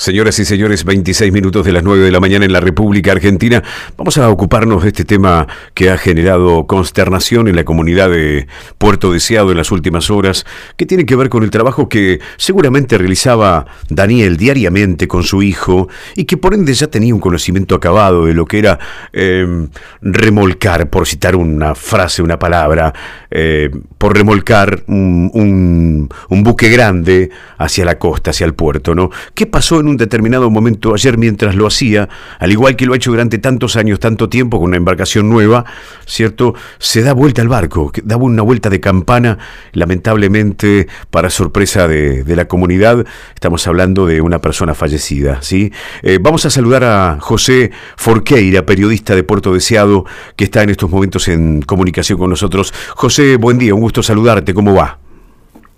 Señoras 0.00 0.38
y 0.38 0.46
señores, 0.46 0.86
26 0.86 1.30
minutos 1.30 1.66
de 1.66 1.72
las 1.72 1.82
9 1.82 2.02
de 2.02 2.10
la 2.10 2.20
mañana 2.20 2.46
en 2.46 2.54
la 2.54 2.60
República 2.60 3.12
Argentina. 3.12 3.62
Vamos 3.98 4.16
a 4.16 4.30
ocuparnos 4.30 4.82
de 4.82 4.88
este 4.88 5.04
tema 5.04 5.46
que 5.74 5.90
ha 5.90 5.98
generado 5.98 6.66
consternación 6.66 7.48
en 7.48 7.56
la 7.56 7.64
comunidad 7.64 8.08
de 8.08 8.46
Puerto 8.78 9.12
Deseado 9.12 9.50
en 9.50 9.58
las 9.58 9.70
últimas 9.70 10.08
horas, 10.10 10.46
que 10.78 10.86
tiene 10.86 11.04
que 11.04 11.16
ver 11.16 11.28
con 11.28 11.42
el 11.42 11.50
trabajo 11.50 11.90
que 11.90 12.18
seguramente 12.38 12.96
realizaba 12.96 13.66
Daniel 13.90 14.38
diariamente 14.38 15.06
con 15.06 15.22
su 15.22 15.42
hijo 15.42 15.90
y 16.16 16.24
que 16.24 16.38
por 16.38 16.54
ende 16.54 16.72
ya 16.72 16.86
tenía 16.86 17.14
un 17.14 17.20
conocimiento 17.20 17.74
acabado 17.74 18.24
de 18.24 18.32
lo 18.32 18.46
que 18.46 18.58
era 18.58 18.78
eh, 19.12 19.66
remolcar, 20.00 20.88
por 20.88 21.06
citar 21.06 21.36
una 21.36 21.74
frase, 21.74 22.22
una 22.22 22.38
palabra, 22.38 22.94
eh, 23.30 23.68
por 23.98 24.16
remolcar 24.16 24.82
un, 24.86 25.30
un, 25.34 26.08
un 26.30 26.42
buque 26.42 26.70
grande 26.70 27.28
hacia 27.58 27.84
la 27.84 27.98
costa, 27.98 28.30
hacia 28.30 28.46
el 28.46 28.54
puerto, 28.54 28.94
¿no? 28.94 29.10
¿Qué 29.34 29.44
pasó 29.44 29.78
en 29.78 29.89
un 29.90 29.96
determinado 29.96 30.50
momento 30.50 30.94
ayer 30.94 31.18
mientras 31.18 31.54
lo 31.54 31.66
hacía, 31.66 32.08
al 32.38 32.50
igual 32.52 32.76
que 32.76 32.86
lo 32.86 32.92
ha 32.92 32.96
hecho 32.96 33.10
durante 33.10 33.38
tantos 33.38 33.76
años, 33.76 34.00
tanto 34.00 34.28
tiempo, 34.28 34.58
con 34.58 34.68
una 34.68 34.76
embarcación 34.76 35.28
nueva, 35.28 35.64
¿cierto? 36.06 36.54
Se 36.78 37.02
da 37.02 37.12
vuelta 37.12 37.42
al 37.42 37.48
barco, 37.48 37.92
daba 38.04 38.24
una 38.24 38.42
vuelta 38.42 38.70
de 38.70 38.80
campana, 38.80 39.38
lamentablemente, 39.72 40.88
para 41.10 41.30
sorpresa 41.30 41.88
de, 41.88 42.24
la 42.30 42.46
comunidad, 42.46 43.04
estamos 43.34 43.66
hablando 43.66 44.06
de 44.06 44.20
una 44.20 44.38
persona 44.38 44.74
fallecida, 44.74 45.42
¿sí? 45.42 45.72
Eh, 46.02 46.18
vamos 46.20 46.46
a 46.46 46.50
saludar 46.50 46.84
a 46.84 47.18
José 47.20 47.72
Forqueira, 47.96 48.64
periodista 48.64 49.14
de 49.14 49.24
Puerto 49.24 49.52
Deseado, 49.52 50.04
que 50.36 50.44
está 50.44 50.62
en 50.62 50.70
estos 50.70 50.88
momentos 50.88 51.26
en 51.28 51.60
comunicación 51.62 52.18
con 52.18 52.30
nosotros. 52.30 52.72
José, 52.94 53.36
buen 53.36 53.58
día, 53.58 53.74
un 53.74 53.80
gusto 53.80 54.02
saludarte, 54.02 54.54
¿cómo 54.54 54.74
va? 54.74 54.98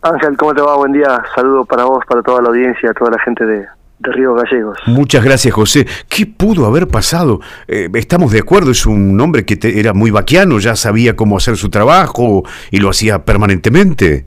Ángel, 0.02 0.36
¿cómo 0.36 0.52
te 0.52 0.60
va? 0.60 0.76
Buen 0.76 0.92
día. 0.92 1.22
Saludos 1.34 1.66
para 1.68 1.84
vos, 1.84 2.04
para 2.06 2.22
toda 2.22 2.42
la 2.42 2.48
audiencia, 2.48 2.92
toda 2.92 3.12
la 3.12 3.18
gente 3.20 3.46
de, 3.46 3.66
de 4.02 4.12
Río 4.12 4.34
Gallegos. 4.34 4.78
Muchas 4.86 5.24
gracias, 5.24 5.54
José. 5.54 5.86
¿Qué 6.08 6.26
pudo 6.26 6.66
haber 6.66 6.88
pasado? 6.88 7.40
Eh, 7.68 7.88
estamos 7.94 8.32
de 8.32 8.40
acuerdo, 8.40 8.70
es 8.70 8.84
un 8.86 9.20
hombre 9.20 9.44
que 9.44 9.56
te, 9.56 9.78
era 9.78 9.92
muy 9.92 10.10
vaquiano, 10.10 10.58
ya 10.58 10.74
sabía 10.76 11.14
cómo 11.16 11.36
hacer 11.36 11.56
su 11.56 11.70
trabajo 11.70 12.42
y 12.70 12.78
lo 12.78 12.90
hacía 12.90 13.24
permanentemente. 13.24 14.24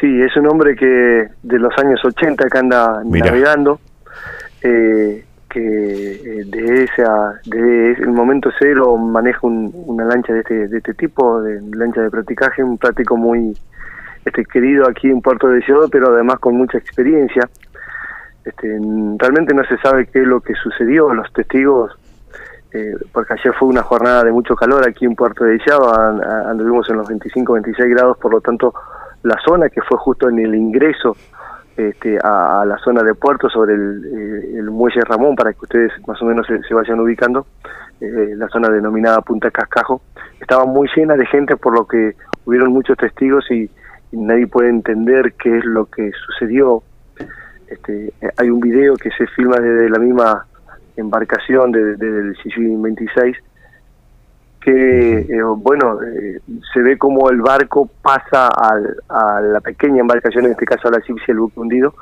Sí, 0.00 0.20
es 0.22 0.36
un 0.36 0.46
hombre 0.48 0.74
que 0.76 1.28
de 1.42 1.58
los 1.58 1.72
años 1.78 2.00
80 2.04 2.48
que 2.48 2.58
anda 2.58 3.00
Mirá. 3.04 3.26
navegando, 3.26 3.80
eh, 4.62 5.24
que 5.48 5.60
eh, 5.60 6.44
de 6.46 6.84
esa, 6.84 7.40
el 7.50 8.08
momento 8.08 8.50
cero 8.58 8.96
maneja 8.96 9.38
un- 9.42 9.70
una 9.86 10.04
lancha 10.04 10.32
de 10.32 10.40
este, 10.40 10.68
de 10.68 10.78
este 10.78 10.94
tipo, 10.94 11.40
de 11.42 11.60
lancha 11.76 12.00
de 12.02 12.10
practicaje, 12.10 12.62
un 12.64 12.76
práctico 12.76 13.16
muy 13.16 13.56
este, 14.24 14.44
querido 14.46 14.88
aquí 14.88 15.08
en 15.08 15.20
Puerto 15.20 15.46
de 15.48 15.56
Deseado, 15.56 15.88
pero 15.90 16.12
además 16.12 16.38
con 16.40 16.56
mucha 16.56 16.78
experiencia. 16.78 17.48
Este, 18.44 18.78
realmente 19.18 19.54
no 19.54 19.64
se 19.64 19.78
sabe 19.78 20.06
qué 20.06 20.20
es 20.20 20.26
lo 20.26 20.40
que 20.40 20.54
sucedió, 20.54 21.12
los 21.14 21.32
testigos, 21.32 21.96
eh, 22.72 22.94
porque 23.12 23.34
ayer 23.34 23.54
fue 23.54 23.68
una 23.68 23.82
jornada 23.82 24.24
de 24.24 24.32
mucho 24.32 24.54
calor 24.54 24.86
aquí 24.86 25.04
en 25.06 25.14
Puerto 25.14 25.44
de 25.44 25.52
Deseado, 25.52 25.94
an- 25.98 26.22
a- 26.22 26.50
anduvimos 26.50 26.88
en 26.90 26.96
los 26.96 27.08
25, 27.08 27.52
26 27.54 27.88
grados, 27.90 28.18
por 28.18 28.32
lo 28.32 28.40
tanto 28.40 28.74
la 29.22 29.36
zona 29.46 29.68
que 29.70 29.80
fue 29.82 29.96
justo 29.98 30.28
en 30.28 30.38
el 30.40 30.54
ingreso 30.54 31.16
este, 31.76 32.18
a, 32.22 32.64
la 32.66 32.76
zona 32.78 33.02
de 33.02 33.14
puerto 33.14 33.48
sobre 33.48 33.74
el, 33.74 34.04
eh, 34.04 34.58
el 34.58 34.70
muelle 34.70 35.00
Ramón, 35.02 35.34
para 35.34 35.52
que 35.52 35.58
ustedes 35.62 35.92
más 36.06 36.20
o 36.20 36.26
menos 36.26 36.46
se, 36.46 36.62
se 36.62 36.74
vayan 36.74 37.00
ubicando, 37.00 37.46
eh, 38.00 38.34
la 38.36 38.48
zona 38.48 38.68
denominada 38.68 39.20
Punta 39.22 39.50
Cascajo, 39.50 40.02
estaba 40.40 40.66
muy 40.66 40.88
llena 40.94 41.16
de 41.16 41.26
gente 41.26 41.56
por 41.56 41.74
lo 41.74 41.86
que 41.86 42.14
hubieron 42.44 42.72
muchos 42.72 42.96
testigos 42.98 43.50
y, 43.50 43.70
y 44.12 44.16
nadie 44.18 44.46
puede 44.46 44.68
entender 44.68 45.32
qué 45.42 45.56
es 45.58 45.64
lo 45.64 45.86
que 45.86 46.10
sucedió. 46.26 46.82
Este, 47.74 48.12
eh, 48.20 48.30
hay 48.36 48.50
un 48.50 48.60
video 48.60 48.94
que 48.96 49.10
se 49.10 49.26
filma 49.28 49.56
desde 49.58 49.88
la 49.90 49.98
misma 49.98 50.46
embarcación, 50.96 51.72
de- 51.72 51.96
desde 51.96 52.18
el 52.20 52.36
Sicilian 52.42 52.80
26, 52.82 53.36
que, 54.60 55.18
eh, 55.20 55.42
bueno, 55.56 55.98
eh, 56.02 56.40
se 56.72 56.80
ve 56.80 56.96
como 56.96 57.28
el 57.30 57.42
barco 57.42 57.90
pasa 58.00 58.48
al- 58.48 58.96
a 59.08 59.40
la 59.40 59.60
pequeña 59.60 60.00
embarcación, 60.00 60.46
en 60.46 60.52
este 60.52 60.64
caso 60.64 60.88
a 60.88 60.92
la 60.92 61.00
Cipsia, 61.00 61.32
el 61.32 61.40
buque 61.40 61.60
hundido, 61.60 61.94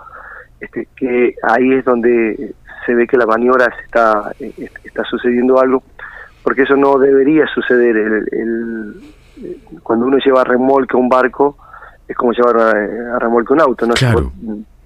este, 0.61 0.87
que 0.95 1.35
ahí 1.43 1.73
es 1.73 1.85
donde 1.85 2.55
se 2.87 2.95
ve 2.95 3.07
que 3.07 3.17
la 3.17 3.27
maniobra 3.27 3.67
se 3.77 3.83
está, 3.85 4.33
eh, 4.39 4.53
está 4.85 5.03
sucediendo 5.05 5.59
algo, 5.61 5.83
porque 6.45 6.63
eso 6.63 6.77
no 6.77 6.99
debería 6.99 7.47
suceder. 7.49 7.97
El, 7.97 8.29
el- 8.33 8.95
cuando 9.83 10.07
uno 10.07 10.19
lleva 10.19 10.43
a 10.43 10.45
remolque 10.45 10.97
un 10.97 11.09
barco, 11.09 11.57
es 12.07 12.17
como 12.17 12.33
llevar 12.33 12.57
a, 12.59 13.17
a 13.17 13.19
remolque 13.19 13.53
un 13.55 13.61
auto, 13.61 13.87
¿no? 13.87 13.95
Claro. 13.95 14.31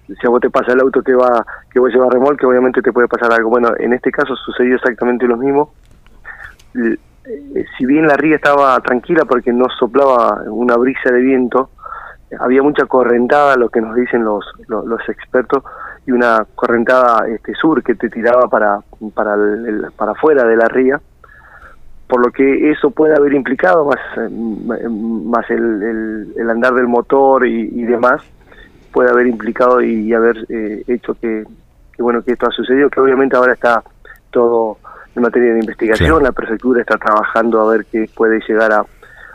Si 0.06 0.26
a 0.26 0.30
vos 0.30 0.40
te 0.40 0.50
pasa 0.50 0.72
el 0.72 0.80
auto 0.80 1.02
que 1.02 1.14
va 1.14 1.44
que 1.70 1.80
vos 1.80 1.90
llevas 1.92 2.10
remolque, 2.10 2.46
obviamente 2.46 2.80
te 2.82 2.92
puede 2.92 3.08
pasar 3.08 3.32
algo. 3.32 3.50
Bueno, 3.50 3.70
en 3.78 3.92
este 3.92 4.10
caso 4.12 4.36
sucedió 4.36 4.76
exactamente 4.76 5.26
lo 5.26 5.36
mismo. 5.36 5.72
Eh, 6.74 6.96
si 7.76 7.86
bien 7.86 8.06
la 8.06 8.14
ría 8.16 8.36
estaba 8.36 8.78
tranquila 8.80 9.24
porque 9.24 9.52
no 9.52 9.66
soplaba 9.78 10.42
una 10.48 10.76
brisa 10.76 11.10
de 11.10 11.20
viento, 11.20 11.70
había 12.38 12.62
mucha 12.62 12.86
correntada, 12.86 13.56
lo 13.56 13.68
que 13.68 13.80
nos 13.80 13.96
dicen 13.96 14.24
los, 14.24 14.44
los, 14.68 14.84
los 14.86 15.00
expertos, 15.08 15.64
y 16.06 16.12
una 16.12 16.46
correntada 16.54 17.26
este, 17.28 17.54
sur 17.54 17.82
que 17.82 17.96
te 17.96 18.08
tiraba 18.08 18.48
para, 18.48 18.78
para, 19.14 19.34
el- 19.34 19.86
para 19.96 20.12
afuera 20.12 20.44
de 20.44 20.56
la 20.56 20.68
ría, 20.68 21.00
por 22.06 22.24
lo 22.24 22.30
que 22.30 22.70
eso 22.70 22.90
puede 22.92 23.16
haber 23.16 23.32
implicado, 23.34 23.86
más, 23.86 23.98
eh, 24.18 24.88
más 24.88 25.50
el, 25.50 25.82
el, 25.82 26.32
el 26.36 26.50
andar 26.50 26.74
del 26.74 26.86
motor 26.86 27.44
y 27.44 27.82
demás, 27.84 28.22
puede 28.96 29.10
haber 29.10 29.26
implicado 29.26 29.82
y, 29.82 30.14
haber 30.14 30.46
eh, 30.48 30.82
hecho 30.88 31.12
que, 31.20 31.44
que, 31.94 32.02
bueno 32.02 32.22
que 32.22 32.32
esto 32.32 32.46
ha 32.46 32.50
sucedido, 32.50 32.88
que 32.88 32.98
obviamente 32.98 33.36
ahora 33.36 33.52
está 33.52 33.82
todo 34.30 34.78
en 35.14 35.20
materia 35.20 35.52
de 35.52 35.60
investigación, 35.60 36.08
Claro. 36.20 36.24
la 36.24 36.32
prefectura 36.32 36.80
está 36.80 36.96
trabajando 36.96 37.60
a 37.60 37.70
ver 37.72 37.84
qué 37.92 38.08
puede 38.14 38.40
llegar 38.48 38.72
a, 38.72 38.80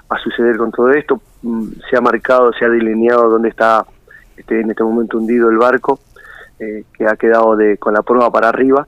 a 0.10 0.18
suceder 0.20 0.58
con 0.58 0.72
todo 0.72 0.90
esto, 0.92 1.22
Mm, 1.44 1.72
se 1.90 1.98
ha 1.98 2.02
marcado, 2.02 2.54
se 2.54 2.66
ha 2.66 2.70
delineado 2.70 3.28
dónde 3.30 3.50
está 3.50 3.84
este, 4.38 4.62
en 4.62 4.70
este 4.70 4.84
momento 4.84 5.18
hundido 5.18 5.50
el 5.50 5.58
barco, 5.58 6.00
eh, 6.60 6.84
que 6.96 7.08
ha 7.08 7.16
quedado 7.16 7.56
de 7.56 7.78
con 7.80 7.94
la 7.96 8.04
prueba 8.04 8.30
para 8.32 8.50
arriba, 8.50 8.88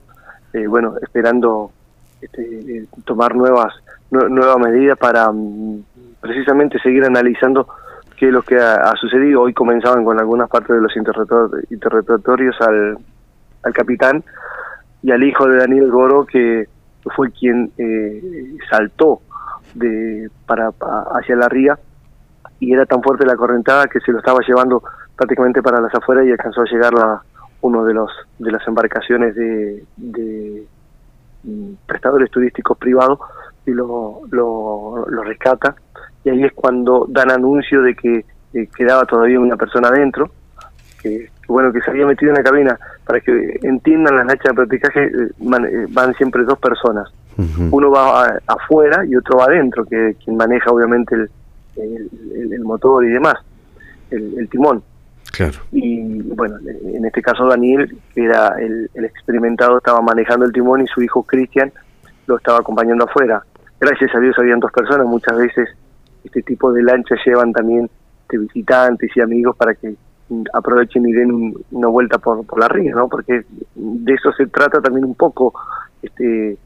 eh, 0.52 0.66
bueno, 0.68 0.94
esperando 1.02 1.72
este, 2.20 2.42
eh, 2.42 2.86
tomar 3.04 3.34
nuevas 3.34 3.74
nue- 4.12 4.28
nuevas 4.28 4.58
medidas 4.58 4.96
para 4.98 5.32
mm, 5.32 5.82
precisamente 6.20 6.78
seguir 6.78 7.04
analizando 7.04 7.66
qué 8.16 8.26
es 8.28 8.32
lo 8.32 8.42
que 8.42 8.56
ha, 8.58 8.92
sucedido. 8.96 9.42
Hoy 9.42 9.52
comenzaban 9.54 10.04
con 10.04 10.18
algunas 10.18 10.48
partes 10.48 10.74
de 10.76 10.80
los 10.82 10.94
interrogator- 10.96 11.64
interrogatorios 11.70 12.56
al, 12.60 12.98
al 13.62 13.72
capitán 13.72 14.22
y 15.02 15.10
al 15.12 15.22
hijo 15.24 15.46
de 15.46 15.58
Daniel 15.58 15.90
Goro, 15.90 16.24
que 16.24 16.68
fue 17.14 17.30
quien 17.32 17.70
eh, 17.78 18.56
saltó 18.70 19.20
de 19.74 20.30
para, 20.46 20.70
pa- 20.72 21.06
hacia 21.18 21.36
la 21.36 21.48
ría 21.48 21.78
y 22.60 22.72
era 22.72 22.86
tan 22.86 23.02
fuerte 23.02 23.26
la 23.26 23.36
correntada 23.36 23.86
que 23.86 24.00
se 24.00 24.12
lo 24.12 24.18
estaba 24.18 24.38
llevando 24.46 24.82
prácticamente 25.16 25.62
para 25.62 25.80
las 25.80 25.94
afueras 25.94 26.26
y 26.26 26.30
alcanzó 26.30 26.62
a 26.62 26.70
llegar 26.70 26.92
a 26.98 27.22
uno 27.60 27.84
de 27.84 27.94
los 27.94 28.10
de 28.38 28.50
las 28.52 28.66
embarcaciones 28.66 29.34
de, 29.34 29.84
de 29.96 30.66
mm, 31.42 31.72
prestadores 31.86 32.30
turísticos 32.30 32.78
privados 32.78 33.18
y 33.66 33.72
lo, 33.72 34.20
lo, 34.30 35.04
lo 35.08 35.22
rescata 35.22 35.74
y 36.24 36.30
ahí 36.30 36.44
es 36.44 36.52
cuando 36.52 37.06
dan 37.08 37.30
anuncio 37.30 37.82
de 37.82 37.94
que 37.94 38.24
eh, 38.54 38.68
quedaba 38.76 39.04
todavía 39.04 39.38
una 39.40 39.56
persona 39.56 39.88
adentro 39.88 40.30
que, 41.02 41.28
bueno 41.48 41.72
que 41.72 41.80
se 41.82 41.90
había 41.90 42.06
metido 42.06 42.30
en 42.30 42.36
la 42.38 42.42
cabina 42.42 42.78
para 43.06 43.20
que 43.20 43.58
entiendan 43.62 44.16
las 44.16 44.26
lanchas 44.26 44.46
de 44.50 44.54
practicaje 44.54 45.04
eh, 45.04 45.30
man- 45.42 45.66
eh, 45.66 45.86
van 45.90 46.14
siempre 46.14 46.44
dos 46.44 46.58
personas 46.58 47.12
uno 47.72 47.90
va 47.90 48.26
a- 48.26 48.38
afuera 48.46 49.04
y 49.04 49.16
otro 49.16 49.38
va 49.38 49.46
adentro 49.46 49.84
que 49.84 50.14
quien 50.24 50.36
maneja 50.36 50.70
obviamente 50.70 51.14
el, 51.16 51.30
el, 51.76 52.10
el- 52.34 52.52
el 52.52 52.60
motor 52.64 53.04
y 53.04 53.08
demás 53.08 53.34
el, 54.10 54.38
el 54.38 54.48
timón 54.48 54.82
Claro. 55.32 55.58
y 55.72 56.22
bueno, 56.22 56.54
en 56.64 57.04
este 57.04 57.20
caso 57.20 57.48
Daniel, 57.48 57.92
que 58.14 58.24
era 58.24 58.54
el, 58.60 58.88
el 58.94 59.04
experimentado, 59.04 59.78
estaba 59.78 60.00
manejando 60.00 60.46
el 60.46 60.52
timón 60.52 60.82
y 60.82 60.86
su 60.86 61.02
hijo 61.02 61.24
Cristian 61.24 61.72
lo 62.28 62.36
estaba 62.36 62.58
acompañando 62.58 63.04
afuera. 63.04 63.42
Gracias 63.80 64.14
a 64.14 64.20
Dios 64.20 64.38
habían 64.38 64.60
dos 64.60 64.70
personas, 64.70 65.04
muchas 65.08 65.36
veces 65.36 65.68
este 66.24 66.42
tipo 66.42 66.72
de 66.72 66.82
lanchas 66.82 67.18
llevan 67.24 67.52
también 67.52 67.88
de 68.28 68.38
visitantes 68.38 69.10
y 69.14 69.20
amigos 69.20 69.54
para 69.56 69.74
que 69.74 69.94
aprovechen 70.54 71.06
y 71.06 71.12
den 71.12 71.30
un- 71.30 71.64
una 71.70 71.88
vuelta 71.88 72.18
por, 72.18 72.44
por 72.46 72.58
la 72.58 72.66
ría, 72.68 72.94
¿no? 72.94 73.08
Porque 73.08 73.44
de 73.74 74.12
eso 74.14 74.32
se 74.32 74.46
trata 74.46 74.80
también 74.80 75.04
un 75.04 75.14
poco 75.14 75.52
este 76.02 76.52
eh, 76.52 76.56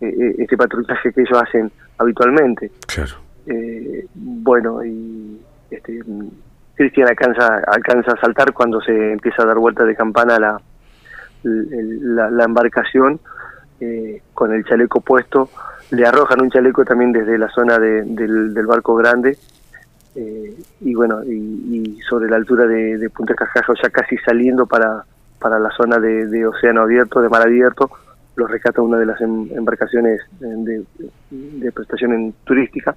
eh, 0.00 0.34
este 0.38 0.56
patrullaje 0.58 1.10
que 1.12 1.22
ellos 1.22 1.42
hacen 1.42 1.72
habitualmente. 1.98 2.70
Claro. 2.86 3.12
Eh, 3.46 4.06
bueno, 4.14 4.84
y 4.84 5.40
este, 5.70 6.00
Cristian 6.74 7.08
alcanza, 7.08 7.62
alcanza 7.66 8.12
a 8.12 8.20
saltar 8.20 8.52
cuando 8.52 8.80
se 8.82 9.12
empieza 9.12 9.42
a 9.42 9.46
dar 9.46 9.56
vuelta 9.56 9.84
de 9.86 9.96
campana 9.96 10.38
la, 10.38 10.60
el- 11.44 12.14
la, 12.14 12.30
la 12.30 12.44
embarcación 12.44 13.18
eh, 13.80 14.22
con 14.34 14.52
el 14.52 14.64
chaleco 14.64 15.00
puesto. 15.00 15.50
Le 15.90 16.04
arrojan 16.06 16.42
un 16.42 16.50
chaleco 16.50 16.84
también 16.84 17.12
desde 17.12 17.38
la 17.38 17.48
zona 17.48 17.78
de- 17.78 18.02
del, 18.02 18.52
del 18.54 18.66
barco 18.66 18.94
grande 18.96 19.38
y 20.80 20.94
bueno, 20.94 21.22
y, 21.24 21.98
sobre 22.08 22.28
la 22.30 22.36
altura 22.36 22.66
de, 22.66 23.10
Punta 23.10 23.34
Cascajo, 23.34 23.74
ya 23.74 23.90
casi 23.90 24.16
saliendo 24.18 24.66
para, 24.66 25.04
para 25.38 25.58
la 25.58 25.70
zona 25.70 25.98
de, 25.98 26.46
océano 26.46 26.82
abierto, 26.82 27.20
de 27.20 27.28
mar 27.28 27.42
abierto, 27.42 27.90
lo 28.36 28.46
rescata 28.46 28.80
una 28.82 28.98
de 28.98 29.06
las 29.06 29.20
em, 29.20 29.48
embarcaciones 29.54 30.20
de, 30.40 30.84
de 31.30 31.72
prestación 31.72 32.34
turística. 32.44 32.96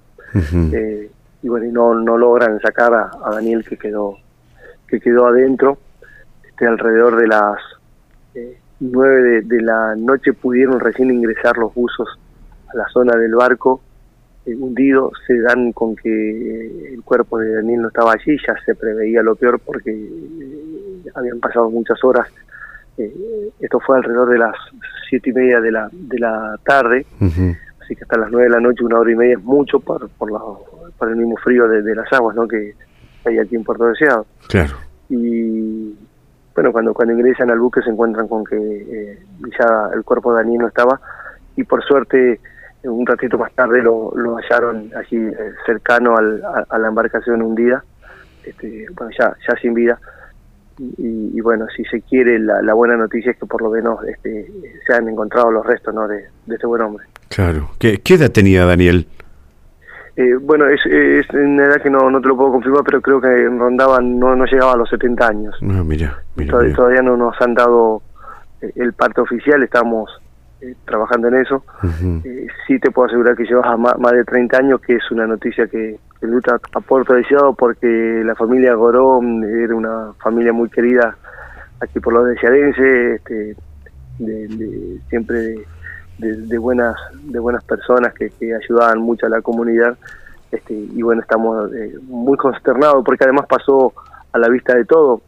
y 1.42 1.48
bueno, 1.48 1.66
y 1.66 1.72
no, 1.72 1.94
no 1.96 2.18
logran 2.18 2.60
sacar 2.62 2.94
a, 2.94 3.32
Daniel 3.32 3.66
que 3.66 3.78
quedó 3.78 4.18
que 4.88 5.00
quedó 5.00 5.28
adentro. 5.28 5.78
Este, 6.48 6.68
alrededor 6.68 7.16
de 7.16 7.28
las 7.28 7.58
nueve 8.80 9.42
de, 9.42 9.62
la 9.62 9.96
noche 9.96 10.34
pudieron 10.34 10.80
recién 10.80 11.12
ingresar 11.12 11.58
los 11.58 11.74
buzos 11.74 12.08
a 12.74 12.78
la 12.78 12.88
zona 12.90 13.18
del 13.18 13.36
barco 13.36 13.82
eh, 14.46 14.56
hundido. 14.56 15.12
Se 15.28 15.40
dan 15.42 15.72
con 15.74 15.96
que 15.96 16.10
eh, 16.10 16.94
el 16.94 17.04
cuerpo 17.04 17.40
de 17.40 17.56
Daniel 17.56 17.84
no 17.84 17.88
estaba 17.90 18.14
allí, 18.14 18.38
ya 18.48 18.56
se 18.66 18.76
preveía 18.76 19.22
lo 19.22 19.36
peor 19.36 19.60
porque 19.60 19.92
eh, 19.92 21.04
habían 21.16 21.40
pasado 21.40 21.70
muchas 21.70 22.04
horas. 22.04 22.28
esto 23.60 23.80
fue 23.80 23.98
alrededor 23.98 24.30
de 24.30 24.38
las 24.38 24.56
siete 25.10 25.30
y 25.30 25.34
media 25.34 25.62
de 25.62 25.72
la, 25.72 25.90
de 25.92 26.20
la 26.20 26.60
tarde, 26.66 27.06
así 27.82 27.96
que 27.96 28.04
hasta 28.04 28.18
las 28.18 28.30
nueve 28.32 28.48
de 28.50 28.56
la 28.56 28.60
noche, 28.60 28.84
una 28.84 29.00
hora 29.00 29.12
y 29.12 29.16
media 29.16 29.36
es 29.36 29.44
mucho 29.44 29.80
por, 29.80 30.10
por, 30.10 30.32
la, 30.32 30.40
por 30.98 31.10
el 31.10 31.16
mismo 31.16 31.38
frío 31.38 31.68
de, 31.68 31.96
las 31.96 32.12
aguas 32.12 32.36
¿no? 32.36 32.48
que 32.48 32.76
hay 33.26 33.38
aquí 33.40 33.56
en 33.56 33.64
Puerto 33.64 33.86
Deseado. 33.86 34.26
Claro. 34.48 34.76
Y 35.10 35.96
bueno, 36.60 36.74
cuando, 36.74 36.94
cuando 36.94 37.14
ingresan 37.14 37.50
al 37.50 37.60
buque 37.60 37.82
se 37.82 37.90
encuentran 37.90 38.28
con 38.28 38.44
que 38.44 38.58
eh, 38.58 39.18
ya 39.58 39.90
el 39.94 40.04
cuerpo 40.04 40.34
de 40.34 40.40
Daniel 40.40 40.64
no 40.64 40.68
estaba 40.68 41.00
y 41.56 41.64
por 41.64 41.82
suerte 41.86 42.42
un 42.84 43.08
ratito 43.08 43.38
más 43.38 43.54
tarde 43.54 43.82
lo, 43.82 44.12
lo 44.14 44.36
hallaron 44.36 44.92
allí 44.94 45.16
eh, 45.16 45.54
cercano 45.66 46.18
al, 46.18 46.44
a, 46.70 46.78
la 46.78 46.90
embarcación 46.90 47.42
hundida, 47.42 47.82
este, 48.44 48.88
ya, 49.18 49.34
ya 49.48 49.56
sin 49.62 49.74
vida. 49.74 50.00
Y, 50.78 51.40
bueno, 51.42 51.66
si 51.76 51.84
se 51.86 52.02
quiere, 52.02 52.40
la, 52.40 52.74
buena 52.74 52.98
noticia 52.98 53.32
es 53.32 53.38
que 53.38 53.46
por 53.46 53.62
lo 53.62 53.70
menos 53.70 54.00
este, 54.06 54.50
se 54.86 54.94
han 54.94 55.08
encontrado 55.08 55.52
los 55.52 55.66
restos 55.66 55.94
¿no? 55.94 56.08
de, 56.08 56.26
de 56.46 56.56
este 56.56 56.68
buen 56.68 56.82
hombre. 56.82 57.06
Claro. 57.30 57.70
¿Qué, 57.80 58.00
qué 58.02 58.16
edad 58.16 58.32
tenía 58.32 58.66
Daniel? 58.66 59.08
Eh, 60.20 60.36
bueno, 60.36 60.68
es, 60.68 60.86
es 60.86 61.30
una 61.30 61.64
edad 61.64 61.82
que 61.82 61.90
no, 61.90 62.12
no 62.12 62.20
te 62.20 62.28
lo 62.28 62.36
puedo 62.36 62.52
confirmar, 62.52 62.84
pero 62.84 63.02
creo 63.02 63.22
que 63.22 63.46
rondaban, 63.46 64.20
no, 64.20 64.36
no 64.36 64.44
llegaba 64.44 64.74
a 64.74 64.76
los 64.76 64.90
70 64.90 65.26
años. 65.26 65.56
Ah, 65.62 65.82
mira, 65.86 66.22
Todavía 66.76 67.02
no 67.02 67.16
nos 67.16 67.40
han 67.40 67.54
dado 67.54 68.02
eh, 68.62 68.70
el 68.76 68.92
parte 68.92 69.22
oficial, 69.22 69.64
estamos 69.64 70.12
eh, 70.60 70.76
trabajando 70.84 71.30
en 71.30 71.36
eso. 71.36 71.64
sí 72.68 72.80
te 72.80 72.92
puedo 72.92 73.08
asegurar 73.08 73.38
que 73.38 73.46
llevas 73.46 73.80
más, 73.80 73.98
más, 73.98 74.12
de 74.12 74.26
30 74.26 74.58
años, 74.58 74.82
que 74.82 74.96
es 74.98 75.10
una 75.10 75.26
noticia 75.26 75.68
que, 75.68 75.98
que 76.20 76.28
luta 76.28 76.60
a 76.74 76.82
Puerto 76.82 77.14
Deseado 77.14 77.54
porque 77.54 78.22
la 78.26 78.36
familia 78.36 78.74
Gorón 78.74 79.46
era 79.46 79.74
una 79.74 80.12
familia 80.22 80.52
muy 80.52 80.70
querida 80.70 81.16
aquí 81.80 82.02
por 82.02 82.12
los 82.12 82.28
deseadenses, 82.28 83.22
este, 83.22 83.56
de, 84.18 85.00
siempre... 85.08 85.38
De, 85.38 85.79
de, 86.20 86.58
buenas 86.58 86.96
de 87.24 87.40
buenas 87.40 87.64
personas 87.64 88.14
que, 88.14 88.32
ayudaban 88.54 89.00
mucho 89.00 89.26
a 89.26 89.30
la 89.30 89.42
comunidad. 89.42 89.98
Este, 90.52 90.74
y 90.74 91.02
bueno 91.04 91.22
estamos 91.22 91.72
eh, 91.74 91.94
muy 92.08 92.36
consternados 92.36 93.06
porque 93.06 93.24
además 93.24 93.46
pasó 93.48 93.94
a 94.32 94.38
la 94.40 94.50
vista 94.50 94.76
de 94.76 94.86
todo. 94.86 95.22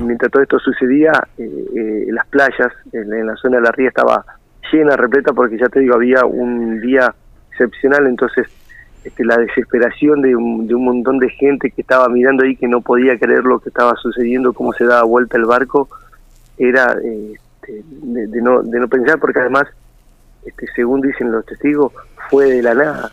Mientras 0.00 0.30
todo 0.30 0.42
esto 0.42 0.58
sucedía 0.58 1.12
eh, 1.38 1.64
eh, 1.76 2.06
las 2.10 2.26
playas 2.26 2.72
en, 2.92 3.26
la 3.26 3.36
zona 3.36 3.58
de 3.58 3.62
la 3.62 3.72
ría 3.72 3.88
estaba 3.88 4.24
llena 4.72 4.96
repleta 4.96 5.32
porque 5.32 5.58
ya 5.58 5.68
te 5.68 5.80
digo 5.80 5.94
había 5.94 6.24
un 6.24 6.80
día 6.80 7.14
excepcional. 7.50 8.06
Entonces 8.06 8.46
este, 9.04 9.24
la 9.24 9.38
desesperación 9.38 10.22
de 10.22 10.36
un, 10.36 10.66
de 10.66 10.74
un 10.74 10.84
montón 10.84 11.18
de 11.18 11.30
gente 11.30 11.70
que 11.70 11.82
estaba 11.82 12.08
mirando 12.08 12.44
ahí 12.44 12.56
que 12.56 12.68
no 12.68 12.80
podía 12.80 13.18
creer 13.18 13.44
lo 13.44 13.58
que 13.58 13.70
estaba 13.70 13.94
sucediendo 13.96 14.52
cómo 14.52 14.72
se 14.72 14.84
daba 14.84 15.04
vuelta 15.04 15.36
el 15.38 15.46
barco 15.46 15.88
era 16.58 16.96
este, 17.02 17.82
de, 18.02 18.42
no 18.42 18.62
de 18.62 18.78
no 18.78 18.88
pensar 18.88 19.18
porque 19.18 19.38
además 19.38 19.64
este, 20.44 20.66
según 20.74 21.00
dicen 21.00 21.32
los 21.32 21.44
testigos, 21.46 21.92
fue 22.30 22.46
de 22.46 22.62
la 22.62 22.74
nada, 22.74 23.10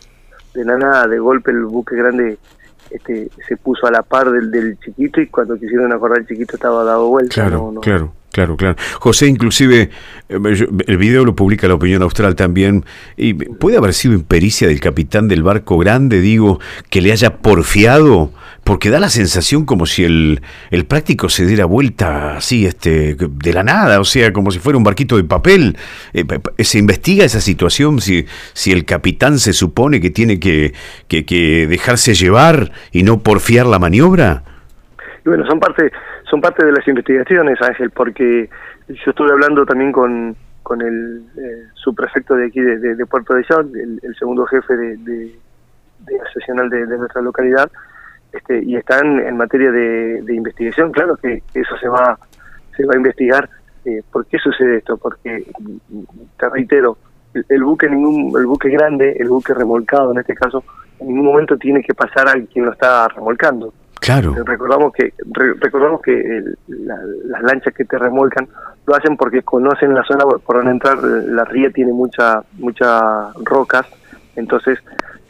de 0.54 0.64
la 0.64 0.76
nada, 0.76 1.06
de 1.06 1.18
golpe 1.18 1.50
el 1.50 1.64
buque 1.64 1.96
grande 1.96 2.38
este, 2.90 3.30
se 3.46 3.56
puso 3.56 3.86
a 3.86 3.90
la 3.90 4.02
par 4.02 4.30
del, 4.30 4.50
del 4.50 4.78
chiquito 4.78 5.20
y 5.20 5.26
cuando 5.26 5.58
quisieron 5.58 5.92
acordar 5.92 6.20
el 6.20 6.26
chiquito 6.26 6.56
estaba 6.56 6.84
dado 6.84 7.08
vuelta. 7.08 7.34
Claro, 7.34 7.74
claro. 7.82 8.12
Claro, 8.30 8.56
claro. 8.56 8.76
José, 9.00 9.26
inclusive, 9.26 9.90
eh, 10.28 10.68
el 10.86 10.96
video 10.96 11.24
lo 11.24 11.34
publica 11.34 11.66
la 11.66 11.74
opinión 11.74 12.02
austral 12.02 12.36
también, 12.36 12.84
y 13.16 13.32
puede 13.32 13.78
haber 13.78 13.94
sido 13.94 14.14
impericia 14.14 14.68
del 14.68 14.80
capitán 14.80 15.28
del 15.28 15.42
barco 15.42 15.78
grande, 15.78 16.20
digo, 16.20 16.60
que 16.90 17.00
le 17.00 17.10
haya 17.10 17.38
porfiado 17.38 18.30
porque 18.68 18.90
da 18.90 19.00
la 19.00 19.08
sensación 19.08 19.64
como 19.64 19.86
si 19.86 20.04
el, 20.04 20.42
el 20.70 20.84
práctico 20.84 21.30
se 21.30 21.46
diera 21.46 21.64
vuelta 21.64 22.36
así, 22.36 22.66
este, 22.66 23.16
de 23.16 23.52
la 23.54 23.62
nada, 23.62 23.98
o 23.98 24.04
sea, 24.04 24.30
como 24.30 24.50
si 24.50 24.58
fuera 24.58 24.76
un 24.76 24.84
barquito 24.84 25.16
de 25.16 25.24
papel. 25.24 25.74
Eh, 26.12 26.26
¿Se 26.58 26.78
investiga 26.78 27.24
esa 27.24 27.40
situación 27.40 28.02
si, 28.02 28.26
si 28.52 28.70
el 28.70 28.84
capitán 28.84 29.38
se 29.38 29.54
supone 29.54 30.02
que 30.02 30.10
tiene 30.10 30.38
que, 30.38 30.74
que, 31.08 31.66
dejarse 31.66 32.12
llevar 32.12 32.70
y 32.92 33.04
no 33.04 33.20
porfiar 33.20 33.64
la 33.64 33.78
maniobra? 33.78 34.42
Bueno, 35.24 35.46
son 35.46 35.58
parte, 35.60 35.90
son 36.30 36.42
parte 36.42 36.66
de 36.66 36.72
las 36.72 36.86
investigaciones, 36.86 37.56
Ángel, 37.62 37.88
porque 37.88 38.50
yo 38.86 39.10
estuve 39.10 39.30
hablando 39.32 39.64
también 39.64 39.92
con, 39.92 40.36
con 40.62 40.82
el 40.82 41.22
eh, 41.38 41.68
subprefecto 41.72 42.34
de 42.34 42.48
aquí 42.48 42.60
de, 42.60 43.06
Puerto 43.06 43.32
de 43.32 43.44
Chau, 43.44 43.60
el, 43.60 44.14
segundo 44.18 44.44
jefe 44.44 44.76
de, 44.76 44.96
de, 44.98 45.14
de 46.00 46.86
de, 46.86 46.98
nuestra 46.98 47.22
localidad, 47.22 47.70
este, 48.32 48.62
y 48.62 48.76
están 48.76 49.20
en 49.20 49.36
materia 49.36 49.70
de, 49.70 50.34
investigación, 50.34 50.92
claro 50.92 51.16
que 51.16 51.42
eso 51.54 51.76
se 51.78 51.88
va, 51.88 52.18
se 52.76 52.84
va 52.84 52.94
a 52.94 52.96
investigar. 52.96 53.48
Eh, 53.84 54.02
¿Por 54.10 54.26
qué 54.26 54.38
sucede 54.38 54.78
esto? 54.78 54.96
Porque, 54.96 55.44
te 56.38 56.48
reitero, 56.48 56.98
el, 57.48 57.64
buque 57.64 57.88
ningún 57.88 58.38
el 58.38 58.46
buque 58.46 58.68
grande, 58.70 59.16
el 59.18 59.28
buque 59.28 59.54
remolcado 59.54 60.12
en 60.12 60.18
este 60.18 60.34
caso, 60.34 60.64
en 61.00 61.08
ningún 61.08 61.26
momento 61.26 61.56
tiene 61.56 61.82
que 61.82 61.94
pasar 61.94 62.28
a 62.28 62.34
quien 62.34 62.64
lo 62.64 62.72
está 62.72 63.08
remolcando. 63.08 63.72
Claro. 64.00 64.34
Eh, 64.36 64.42
recordamos 64.44 64.92
que 64.92 65.12
recordamos 65.60 66.00
que 66.02 66.42
las 66.68 67.42
lanchas 67.42 67.74
que 67.74 67.84
te 67.84 67.98
remolcan 67.98 68.48
lo 68.86 68.94
hacen 68.94 69.16
porque 69.16 69.42
conocen 69.42 69.94
la 69.94 70.04
zona 70.04 70.24
por 70.24 70.56
donde 70.56 70.70
entrar. 70.70 71.02
La 71.02 71.44
ría 71.44 71.70
tiene 71.70 71.92
mucha 71.92 72.42
muchas 72.58 73.34
rocas, 73.44 73.86
entonces 74.36 74.78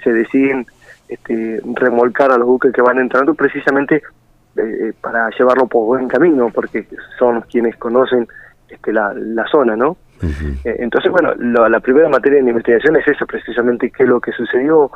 se 0.02 0.12
deciden 0.12 0.66
este, 1.08 1.60
remolcar 1.74 2.30
a 2.30 2.38
los 2.38 2.46
buques 2.46 2.72
que 2.72 2.82
van 2.82 2.98
entrando 2.98 3.34
precisamente 3.34 3.96
eh, 3.96 4.88
eh, 4.88 4.92
para 5.00 5.30
llevarlo 5.30 5.66
por 5.66 5.86
buen 5.86 6.08
camino, 6.08 6.50
porque 6.52 6.86
son 7.18 7.42
quienes 7.42 7.76
conocen 7.76 8.26
este, 8.68 8.92
la, 8.92 9.12
la 9.14 9.46
zona, 9.46 9.76
¿no? 9.76 9.96
Eh, 10.20 10.76
entonces, 10.80 11.12
bueno, 11.12 11.32
la 11.36 11.78
primera 11.78 12.08
materia 12.08 12.42
de 12.42 12.50
investigación 12.50 12.96
es 12.96 13.06
eso, 13.06 13.24
precisamente 13.24 13.90
qué 13.90 14.02
es 14.02 14.08
lo 14.08 14.20
que 14.20 14.32
sucedió. 14.32 14.90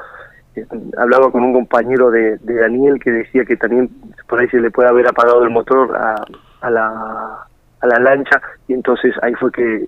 hablaba 0.99 1.31
con 1.31 1.45
un 1.45 1.53
compañero 1.53 2.11
de, 2.11 2.39
de, 2.39 2.55
Daniel 2.55 2.99
que 2.99 3.13
decía 3.13 3.45
que 3.45 3.57
también 3.57 3.89
por 4.29 4.41
ahí 4.41 4.49
se 4.49 4.61
le 4.61 4.73
puede 4.73 4.89
haber 4.89 5.07
apagado 5.07 5.45
el 5.45 5.51
motor 5.51 5.97
a, 5.97 6.25
a 6.61 6.71
la 6.71 7.47
a 7.83 7.87
la 7.87 7.99
lancha 7.99 8.41
y 8.69 8.75
entonces 8.75 9.13
ahí 9.23 9.35
fue 9.35 9.51
que 9.51 9.85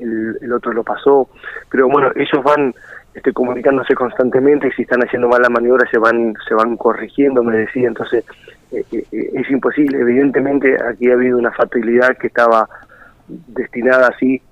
el, 0.00 0.38
el, 0.40 0.52
otro 0.52 0.72
lo 0.72 0.82
pasó 0.82 1.28
pero 1.70 1.88
bueno 1.88 2.10
ellos 2.16 2.42
van 2.42 2.74
este, 3.16 3.32
comunicándose 3.32 3.94
constantemente 3.94 4.68
y 4.68 4.72
si 4.72 4.82
están 4.82 5.00
haciendo 5.00 5.26
mal 5.26 5.40
la 5.40 5.48
maniobra 5.48 5.88
se 5.90 5.98
van 5.98 6.34
se 6.46 6.52
van 6.52 6.76
corrigiendo 6.76 7.42
me 7.42 7.56
decía 7.56 7.88
entonces 7.88 8.22
eh, 8.72 8.84
eh, 8.92 9.06
eh, 9.10 9.30
es 9.32 9.50
imposible 9.50 10.00
evidentemente 10.00 10.76
aquí 10.86 11.10
ha 11.10 11.14
habido 11.14 11.38
una 11.38 11.50
fatalidad 11.50 12.14
que 12.18 12.26
estaba 12.26 12.68
destinada 13.26 14.08
así 14.08 14.42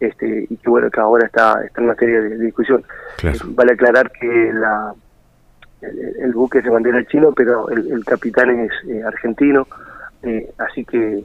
este 0.00 0.44
y 0.50 0.56
que 0.56 0.68
bueno 0.68 0.90
que 0.90 0.98
ahora 0.98 1.26
está 1.26 1.62
está 1.64 1.80
en 1.82 1.86
materia 1.86 2.20
de, 2.20 2.36
discusión 2.38 2.82
vale 3.44 3.74
aclarar 3.74 4.10
que 4.10 4.52
la 4.54 4.92
el, 5.82 6.32
buque 6.32 6.58
es 6.58 6.64
de 6.64 6.70
bandera 6.70 7.06
chino 7.06 7.32
pero 7.32 7.68
el, 7.68 8.04
capitán 8.04 8.50
es 8.58 9.04
argentino 9.04 9.68
así 10.58 10.84
que 10.84 11.22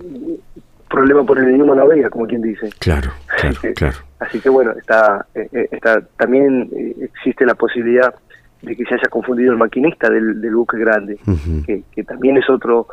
problema 0.88 1.24
por 1.26 1.40
el 1.40 1.50
idioma 1.50 1.76
no 1.76 1.82
había, 1.82 2.10
como 2.10 2.26
quien 2.26 2.42
dice. 2.42 2.70
Claro, 2.80 3.12
claro, 3.28 3.60
claro. 3.76 3.98
Así 4.20 4.40
que 4.40 4.50
bueno, 4.50 4.72
está, 4.72 5.26
eh, 5.36 5.48
eh, 5.52 5.68
está 5.72 6.02
también 6.18 6.70
eh, 6.74 6.96
existe 7.02 7.46
la 7.46 7.56
posibilidad 7.56 8.14
de 8.62 8.76
que 8.76 8.86
se 8.86 8.96
haya 8.96 9.10
confundido 9.10 9.52
el 9.52 9.58
maquinista 9.58 10.10
del, 10.10 10.56
buque 10.56 10.78
grande, 10.78 11.20
que, 11.66 12.04
también 12.04 12.38
es 12.38 12.50
otro 12.50 12.88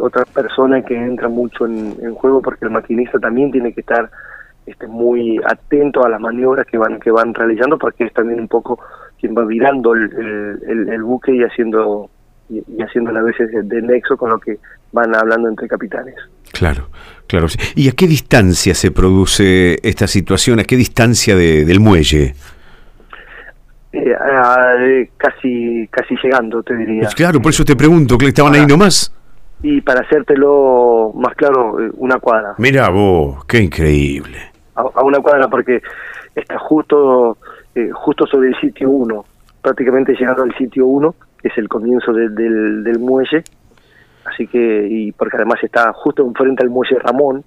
otra 0.00 0.24
persona 0.24 0.82
que 0.82 0.96
entra 0.96 1.28
mucho 1.28 1.66
en, 1.66 2.14
juego 2.14 2.40
porque 2.40 2.64
el 2.64 2.70
maquinista 2.70 3.18
también 3.18 3.52
tiene 3.52 3.74
que 3.74 3.82
estar 3.82 4.10
este, 4.64 4.86
muy 4.86 5.38
atento 5.44 6.04
a 6.04 6.08
las 6.08 6.18
maniobras 6.18 6.66
que 6.66 6.78
van 6.78 6.98
que 6.98 7.10
van 7.10 7.34
realizando 7.34 7.78
porque 7.78 8.04
es 8.04 8.12
también 8.14 8.40
un 8.40 8.48
poco 8.48 8.80
quien 9.20 9.36
va 9.36 9.44
virando 9.44 9.92
el, 9.92 10.88
el, 10.88 11.02
buque 11.02 11.34
y 11.34 11.42
haciendo 11.42 12.08
y, 12.48 12.62
haciendo 12.82 13.10
a 13.16 13.22
veces 13.22 13.50
de 13.52 13.82
nexo 13.82 14.16
con 14.16 14.30
lo 14.30 14.38
que 14.40 14.58
van 14.94 15.14
hablando 15.14 15.48
entre 15.48 15.68
capitanes. 15.68 16.14
Claro, 16.52 16.88
claro. 17.26 17.48
¿Y 17.74 17.88
a 17.88 17.92
qué 17.92 18.06
distancia 18.06 18.74
se 18.74 18.92
produce 18.92 19.78
esta 19.82 20.06
situación? 20.06 20.60
¿A 20.60 20.64
qué 20.64 20.76
distancia 20.76 21.36
del 21.36 21.80
muelle? 21.80 22.34
Eh, 23.92 25.10
casi 25.16 25.88
casi 25.88 26.16
llegando, 26.22 26.62
te 26.62 26.76
diría. 26.76 27.02
Pues 27.02 27.14
claro, 27.14 27.40
por 27.42 27.50
eso 27.50 27.64
te 27.64 27.76
pregunto, 27.76 28.16
que 28.16 28.26
estaban 28.26 28.54
ahí 28.54 28.66
nomás. 28.66 29.12
Y 29.62 29.80
para 29.80 30.00
hacértelo 30.00 31.12
más 31.14 31.34
claro, 31.34 31.80
eh, 31.80 31.90
una 31.96 32.18
cuadra. 32.18 32.54
Mira 32.58 32.88
vos, 32.90 33.44
qué 33.46 33.58
increíble. 33.58 34.38
A, 34.74 35.02
una 35.02 35.20
cuadra 35.20 35.48
porque 35.48 35.80
está 36.34 36.58
justo 36.58 37.38
eh, 37.74 37.90
justo 37.92 38.26
sobre 38.26 38.48
el 38.48 38.60
sitio 38.60 38.90
1, 38.90 39.24
prácticamente 39.62 40.12
llegando 40.12 40.42
al 40.42 40.54
sitio 40.56 40.86
1, 40.86 41.14
que 41.40 41.48
es 41.48 41.58
el 41.58 41.68
comienzo 41.68 42.12
del, 42.12 42.34
del 42.84 42.98
muelle. 42.98 43.42
Así 44.24 44.46
que, 44.46 44.86
y 44.88 45.12
porque 45.12 45.36
además 45.36 45.62
está 45.62 45.92
justo 45.92 46.26
enfrente 46.26 46.62
al 46.62 46.70
muelle 46.70 46.98
Ramón, 46.98 47.44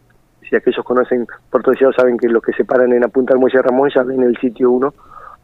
si 0.48 0.56
aquellos 0.56 0.86
conocen 0.86 1.28
Puerto 1.50 1.72
Deseado 1.72 1.94
saben 1.94 2.18
que 2.18 2.28
los 2.30 2.42
que 2.42 2.54
se 2.54 2.64
paran 2.64 2.94
en 2.94 3.02
la 3.02 3.08
punta 3.08 3.34
del 3.34 3.42
muelle 3.42 3.62
Ramón 3.62 3.90
ya 3.94 4.04
ven 4.04 4.24
el 4.24 4.38
sitio 4.38 4.72
1 4.72 4.94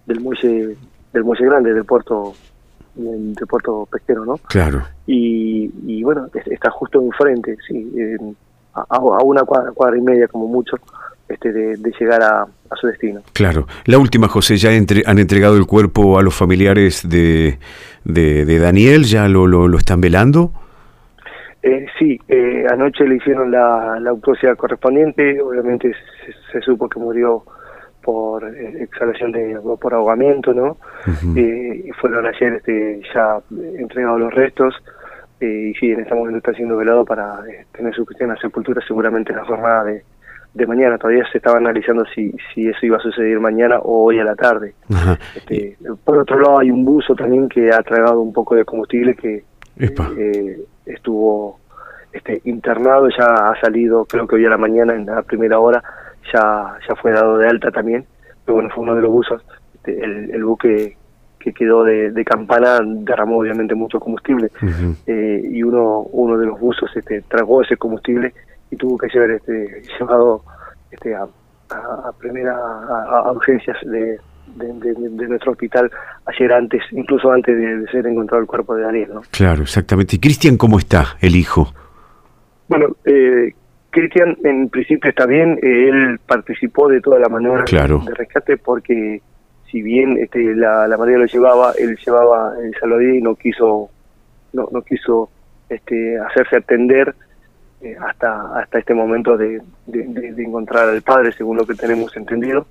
del 0.06 0.20
muelle 0.22 0.78
del 1.12 1.24
muelle 1.24 1.46
grande 1.46 1.74
del 1.74 1.86
puerto 1.86 2.34
del, 2.96 3.36
puerto 3.48 3.88
pesquero 3.92 4.26
no 4.26 4.38
claro. 4.48 4.84
Y, 5.06 5.72
y 5.86 6.04
bueno 6.04 6.28
está 6.34 6.70
justo 6.72 7.02
enfrente 7.02 7.58
sí 7.68 7.92
a, 8.74 9.00
una 9.00 9.44
cuadra, 9.44 9.72
cuadra 9.72 9.98
y 9.98 10.02
media 10.02 10.28
como 10.28 10.48
mucho 10.48 10.78
este 11.28 11.52
de, 11.52 11.78
llegar 12.00 12.22
a, 12.22 12.42
a, 12.42 12.76
su 12.76 12.88
destino. 12.88 13.22
Claro. 13.34 13.66
La 13.86 13.98
última 13.98 14.28
José 14.28 14.58
ya 14.58 14.74
entre, 14.74 15.04
han 15.06 15.20
entregado 15.20 15.58
el 15.58 15.66
cuerpo 15.66 16.20
a 16.20 16.22
los 16.22 16.36
familiares 16.36 17.08
de 17.08 17.60
de, 18.04 18.60
Daniel 18.60 19.06
ya 19.06 19.28
lo, 19.28 19.48
lo, 19.48 19.68
lo 19.68 19.78
están 19.78 20.02
velando 20.02 20.52
eh, 21.64 21.86
sí, 21.98 22.20
eh, 22.28 22.66
anoche 22.70 23.08
le 23.08 23.16
hicieron 23.16 23.50
la, 23.50 23.98
la 23.98 24.10
autopsia 24.10 24.54
correspondiente, 24.56 25.42
obviamente 25.42 25.94
se, 26.52 26.60
supo 26.60 26.90
que 26.90 27.00
murió 27.00 27.44
por 28.02 28.44
eh, 28.44 28.84
exhalación 28.84 29.32
de 29.32 29.58
por 29.80 29.94
ahogamiento, 29.94 30.54
¿no? 30.54 30.76
y 31.36 31.90
fueron 32.02 32.26
ayer 32.26 32.56
este, 32.56 33.02
ya 33.14 33.40
entregados 33.80 34.20
los 34.20 34.34
restos 34.34 34.76
y 35.40 35.74
sí, 35.76 35.92
en 35.92 36.02
este 36.02 36.14
momento 36.14 36.40
está 36.40 36.54
siendo 36.54 36.76
velado 36.76 37.06
para 37.06 37.40
tener 37.72 37.94
su 37.96 38.06
cuestión 38.06 38.32
a 38.32 38.38
sepultura 38.38 38.82
seguramente 38.86 39.32
en 39.32 39.38
la 39.38 39.46
jornada 39.46 39.86
de, 39.86 40.04
de 40.54 40.68
mañana. 40.68 40.98
Todavía 40.98 41.24
se 41.32 41.38
estaba 41.38 41.60
analizando 41.60 42.04
si, 42.14 42.34
si 42.54 42.68
eso 42.68 42.86
iba 42.86 42.98
a 42.98 43.02
suceder 43.02 43.40
mañana 43.40 43.80
o 43.80 44.04
hoy 44.04 44.20
a 44.20 44.26
la 44.26 44.36
tarde. 44.36 44.74
Este, 45.36 45.78
por 46.04 46.18
otro 46.18 46.40
lado, 46.40 46.60
hay 46.60 46.72
un 46.72 46.84
buzo 46.84 47.16
también 47.16 47.48
que 47.48 47.72
ha 47.72 47.82
tragado 47.84 48.22
un 48.22 48.34
poco 48.34 48.56
de 48.56 48.66
combustible 48.66 49.16
que 49.16 49.44
eh, 49.78 50.60
estuvo 50.86 51.60
este, 52.12 52.42
internado, 52.46 53.10
ya 53.10 53.26
ha 53.26 53.60
salido, 53.60 54.06
creo 54.06 54.28
que 54.28 54.36
hoy 54.36 54.46
a 54.46 54.50
la 54.50 54.58
mañana, 54.58 54.94
en 54.96 55.06
la 55.06 55.22
primera 55.24 55.60
hora, 55.60 55.84
ya, 56.34 56.78
ya 56.88 56.96
fue 56.96 57.12
dado 57.12 57.38
de 57.38 57.48
alta 57.48 57.72
también, 57.72 58.06
pero 58.46 58.56
bueno, 58.56 58.70
fue 58.74 58.84
uno 58.84 58.96
de 58.96 59.02
los 59.02 59.12
buzos, 59.12 59.44
este, 59.76 60.04
el, 60.04 60.44
buque 60.44 60.98
que 61.40 61.54
quedó 61.54 61.84
de, 61.84 62.24
campana 62.26 62.80
derramó 62.84 63.40
obviamente 63.40 63.76
mucho 63.76 64.00
combustible. 64.00 64.50
Eh, 65.08 65.42
y 65.44 65.62
uno 65.62 66.00
uno 66.12 66.38
de 66.38 66.46
los 66.46 66.60
buzos 66.60 66.90
este, 66.96 67.22
tragó 67.24 67.62
ese 67.62 67.76
combustible 67.76 68.34
y 68.72 68.78
tuvo 68.78 68.98
que 68.98 69.10
ser 69.10 69.30
este, 69.32 69.84
llevado 70.00 70.42
este, 70.90 71.14
a, 71.16 71.28
primera 72.18 72.56
a, 72.56 73.32
urgencias 73.32 73.78
de, 73.84 74.20
de, 74.56 75.28
nuestro 75.28 75.52
hospital 75.52 75.92
ayer 76.26 76.54
antes, 76.54 76.82
incluso 76.92 77.32
antes 77.32 77.58
de, 77.58 77.86
ser 77.92 78.08
encontrado 78.08 78.42
el 78.42 78.48
cuerpo 78.48 78.76
de 78.76 78.84
Daniel. 78.84 79.10
¿no? 79.14 79.22
Claro, 79.32 79.64
exactamente. 79.64 80.16
¿Y 80.16 80.20
Cristian 80.20 80.58
cómo 80.58 80.80
está, 80.80 81.18
el 81.22 81.36
hijo? 81.36 81.74
Bueno, 82.68 82.96
eh, 83.06 83.54
Cristian 83.90 84.38
en 84.44 84.70
principio 84.70 85.10
está 85.10 85.26
bien, 85.26 85.60
eh, 85.62 85.90
él 85.90 86.20
participó 86.26 86.88
de 86.90 87.02
toda 87.02 87.20
la 87.20 87.30
maniobra 87.30 87.64
de 87.64 88.14
rescate 88.16 88.58
porque 88.58 89.22
si 89.70 89.82
bien 89.82 90.18
este, 90.20 90.56
la, 90.56 90.88
la 90.88 90.98
lo 90.98 91.26
llevaba, 91.26 91.74
él 91.78 91.98
llevaba 92.04 92.54
el 92.62 92.76
salvavidas 92.80 93.16
y 93.16 93.22
no 93.22 93.36
quiso, 93.36 93.90
no, 94.54 94.68
no 94.72 94.82
quiso 94.84 95.30
este, 95.70 96.18
hacerse 96.20 96.58
atender 96.58 97.14
eh, 97.82 97.96
hasta 98.00 98.60
hasta 98.60 98.80
este 98.80 98.94
momento 98.94 99.36
de, 99.36 99.62
de, 99.88 100.44
encontrar 100.44 100.90
al 100.90 101.02
padre, 101.02 101.32
según 101.32 101.58
lo 101.58 101.66
que 101.66 101.74
tenemos 101.74 102.16
entendido. 102.16 102.66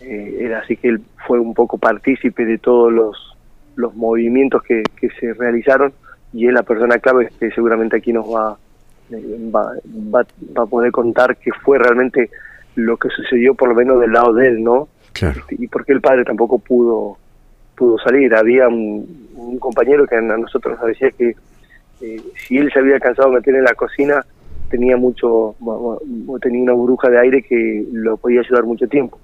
Eh, 0.00 0.38
era 0.40 0.60
así 0.60 0.76
que 0.76 0.88
él 0.88 1.00
fue 1.26 1.38
un 1.38 1.54
poco 1.54 1.78
partícipe 1.78 2.44
de 2.44 2.58
todos 2.58 2.92
los, 2.92 3.36
los 3.76 3.94
movimientos 3.94 4.62
que, 4.62 4.82
que 5.00 5.10
se 5.18 5.34
realizaron 5.34 5.92
y 6.32 6.46
es 6.46 6.52
la 6.52 6.62
persona 6.62 6.98
clave 6.98 7.30
que 7.38 7.50
seguramente 7.50 7.96
aquí 7.96 8.12
nos 8.12 8.26
va 8.26 8.56
va, 9.12 9.72
va, 10.14 10.26
va, 10.56 10.62
a 10.62 10.66
poder 10.66 10.92
contar 10.92 11.36
qué 11.36 11.50
fue 11.64 11.78
realmente 11.78 12.30
lo 12.74 12.96
que 12.96 13.08
sucedió 13.08 13.54
por 13.54 13.68
lo 13.68 13.74
menos 13.74 14.00
del 14.00 14.12
lado 14.12 14.32
de 14.34 14.48
él, 14.48 14.62
¿no? 14.62 14.88
Claro. 15.12 15.42
Y 15.50 15.66
porque 15.66 15.92
el 15.92 16.00
padre 16.00 16.24
tampoco 16.24 16.58
pudo 16.58 17.16
pudo 17.76 17.98
salir. 17.98 18.34
Había 18.34 18.68
un, 18.68 19.26
compañero 19.60 20.06
que 20.06 20.16
a 20.16 20.20
nosotros 20.20 20.78
nos 20.78 20.88
decía 20.88 21.10
que 21.12 21.34
eh, 22.00 22.20
si 22.36 22.58
él 22.58 22.70
se 22.72 22.80
había 22.80 23.00
cansado 23.00 23.30
de 23.30 23.36
meter 23.36 23.54
en 23.54 23.64
la 23.64 23.74
cocina, 23.74 24.24
tenía 24.68 24.96
mucho 24.96 25.54
tenía 26.42 26.62
una 26.62 26.72
burbuja 26.72 27.08
de 27.08 27.18
aire 27.18 27.42
que 27.42 27.86
lo 27.92 28.16
podía 28.16 28.40
ayudar 28.40 28.64
mucho 28.64 28.86
tiempo. 28.88 29.18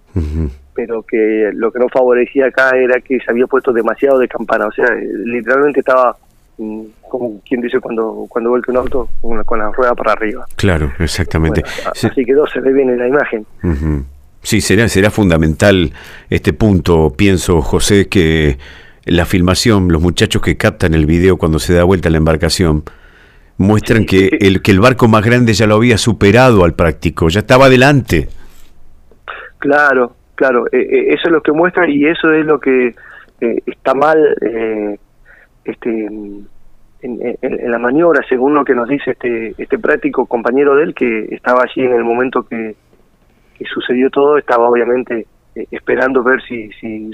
Pero 0.75 1.03
que 1.03 1.51
lo 1.55 1.71
que 1.71 1.79
no 1.79 1.89
favorecía 1.89 2.47
acá 2.47 2.71
era 2.77 3.01
que 3.01 3.19
se 3.21 3.31
había 3.31 3.47
puesto 3.47 3.73
demasiado 3.73 4.19
de 4.19 4.29
campana. 4.29 4.67
O 4.67 4.73
sea, 4.73 4.87
literalmente 5.25 5.81
estaba 5.81 6.17
como 7.09 7.41
quien 7.47 7.61
dice 7.61 7.81
cuando 7.81 8.27
cuando 8.29 8.51
vuelve 8.51 8.67
un 8.69 8.77
auto 8.77 9.09
con 9.21 9.59
la, 9.59 9.71
rueda 9.73 9.95
para 9.95 10.13
arriba. 10.13 10.47
Claro, 10.57 10.93
exactamente. 10.99 11.63
Así 11.87 12.25
quedó, 12.25 12.47
se 12.47 12.61
ve 12.61 12.73
bien 12.73 12.91
en 12.91 12.99
la 12.99 13.09
imagen. 13.09 13.47
Sí, 14.43 14.61
será, 14.61 14.89
será 14.89 15.11
fundamental 15.11 15.93
este 16.29 16.53
punto, 16.53 17.15
pienso, 17.17 17.63
José, 17.63 18.09
que 18.09 18.59
la 19.07 19.25
filmación, 19.25 19.89
los 19.89 20.03
muchachos 20.03 20.43
que 20.43 20.57
captan 20.57 20.93
el 20.93 21.07
video 21.07 21.39
cuando 21.39 21.59
se 21.59 21.73
da 21.73 21.85
vuelta 21.85 22.11
la 22.11 22.19
embarcación, 22.19 22.85
muestran 23.57 24.05
que, 24.05 24.37
el, 24.41 24.61
que 24.61 24.71
el 24.71 24.81
barco 24.81 25.09
más 25.09 25.25
grande 25.25 25.55
ya 25.55 25.67
lo 25.67 25.77
había 25.77 25.97
superado 25.97 26.65
al 26.65 26.75
práctico, 26.75 27.29
ya 27.29 27.41
estaba 27.41 27.67
adelante. 27.67 28.29
Claro, 29.59 30.15
claro, 30.35 30.67
e, 30.73 30.79
e, 30.79 31.15
eso 31.15 31.27
es 31.27 31.33
lo 31.33 31.43
que 31.43 31.53
muestra 31.53 31.89
y 31.89 32.07
eso 32.07 32.33
es 32.33 32.45
lo 32.45 32.59
que 32.59 32.95
eh, 33.41 33.63
está 33.67 33.95
mal 33.95 34.19
eh, 34.41 34.99
este, 35.65 36.07
en, 37.03 37.71
la 37.71 37.79
maniobra, 37.79 38.25
según 38.29 38.55
lo 38.55 38.65
que 38.65 38.75
nos 38.75 38.89
dice 38.89 39.11
este, 39.11 39.55
este 39.59 39.79
práctico 39.79 40.27
compañero 40.27 40.77
de 40.77 40.85
él, 40.85 40.95
que 40.95 41.27
estaba 41.35 41.63
allí 41.63 41.85
en 41.85 41.93
el 41.93 42.05
momento 42.05 42.43
que, 42.45 42.77
sucedió 43.73 44.11
todo, 44.11 44.37
estaba 44.37 44.69
obviamente 44.69 45.27
eh, 45.55 45.67
esperando 45.71 46.23
ver 46.23 46.43
si, 46.43 46.71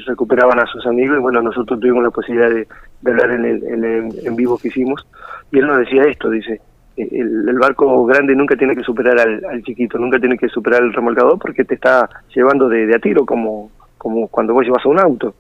recuperaban 0.07 0.59
a 0.59 0.67
sus 0.67 0.85
amigos, 0.87 1.19
y 1.19 1.21
bueno, 1.21 1.43
nosotros 1.43 1.79
tuvimos 1.79 2.03
la 2.03 2.11
posibilidad 2.11 2.51
de, 2.51 2.67
hablar 3.07 3.31
en 3.31 3.45
el, 3.45 4.25
en 4.25 4.37
vivo 4.37 4.59
que 4.59 4.69
hicimos, 4.69 5.07
y 5.53 5.59
él 5.59 5.67
nos 5.67 5.79
decía 5.79 6.03
esto, 6.03 6.29
dice, 6.29 6.61
eh, 6.97 7.09
el, 7.13 7.59
barco 7.59 8.05
grande 8.07 8.35
nunca 8.35 8.57
tiene 8.57 8.75
que 8.75 8.83
superar 8.83 9.19
al, 9.19 9.63
chiquito, 9.63 9.99
nunca 9.99 10.19
tiene 10.19 10.37
que 10.37 10.49
superar 10.49 10.83
el 10.83 10.93
remolcador 10.93 11.39
porque 11.39 11.65
te 11.65 11.75
está 11.75 12.09
llevando 12.35 12.69
de, 12.69 12.87
de 12.87 12.97
a 12.97 12.99
tiro 12.99 13.25
como, 13.25 13.71
como 13.99 14.29
cuando 14.29 14.55
vos 14.55 14.65
llevas 14.65 14.85
a 14.85 14.89
un 14.89 14.99
auto. 14.99 15.35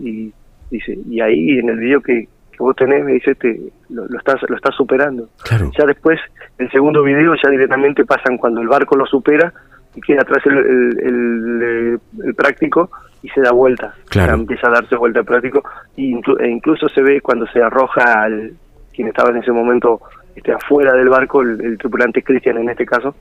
Y, 0.00 0.32
dice, 0.70 0.98
y 1.08 1.20
ahí 1.20 1.58
en 1.58 1.68
el 1.68 1.78
video 1.78 2.00
que, 2.00 2.28
vos 2.58 2.74
tenés, 2.76 3.04
me 3.04 3.12
dice, 3.12 3.32
este, 3.32 3.60
lo, 3.90 4.06
lo, 4.06 4.18
estás, 4.18 4.40
lo 4.48 4.56
estás 4.56 4.74
superando. 4.74 5.28
Ya 5.50 5.86
después, 5.86 6.18
el 6.58 6.70
segundo 6.70 7.02
video 7.02 7.34
ya 7.42 7.50
directamente 7.50 8.04
pasan 8.04 8.36
cuando 8.36 8.60
el 8.60 8.68
barco 8.68 8.96
lo 8.96 9.06
supera 9.06 9.52
y 9.94 10.00
queda 10.00 10.22
atrás 10.22 10.44
el, 10.46 10.58
el, 10.58 12.00
el, 12.24 12.34
práctico 12.34 12.90
y 13.22 13.28
se 13.28 13.40
da 13.40 13.52
vuelta. 13.52 13.94
Claro. 14.08 14.34
empieza 14.34 14.68
a 14.68 14.72
darse 14.72 14.96
vuelta 14.96 15.20
el 15.20 15.24
práctico 15.24 15.62
y 15.96 16.14
e 16.14 16.48
incluso 16.48 16.88
se 16.88 17.02
ve 17.02 17.20
cuando 17.20 17.46
se 17.46 17.62
arroja 17.62 18.24
al 18.24 18.52
quien 18.92 19.08
estaba 19.08 19.30
en 19.30 19.38
ese 19.38 19.52
momento 19.52 20.00
este, 20.34 20.52
afuera 20.52 20.92
del 20.92 21.08
barco, 21.08 21.42
el, 21.42 21.78
tripulante 21.78 22.22
Cristian 22.22 22.58
en 22.58 22.70
este 22.70 22.86
caso, 22.86 23.14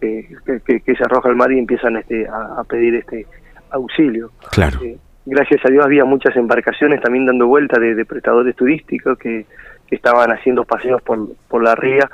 eh, 0.00 0.28
que, 0.64 0.80
que, 0.80 0.94
se 0.94 1.04
arroja 1.04 1.28
al 1.28 1.36
mar 1.36 1.52
y 1.52 1.58
empiezan 1.58 1.96
este, 1.96 2.26
a, 2.26 2.62
pedir 2.64 2.94
este 2.94 3.26
auxilio. 3.70 4.30
Claro. 4.50 4.78
Eh, 4.82 4.98
gracias 5.26 5.64
a 5.64 5.68
Dios 5.68 5.84
había 5.84 6.04
muchas 6.04 6.34
embarcaciones 6.36 7.00
también 7.00 7.26
dando 7.26 7.46
vuelta 7.46 7.78
de, 7.78 8.04
prestadores 8.04 8.56
turísticos 8.56 9.18
que, 9.18 9.46
estaban 9.90 10.30
haciendo 10.30 10.64
paseos 10.64 11.02
por, 11.02 11.34
por 11.48 11.64
la 11.64 11.74
ría 11.74 12.08